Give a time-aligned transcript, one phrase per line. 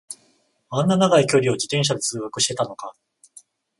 [0.71, 2.91] あんな長い距離を自転車で通学してたのか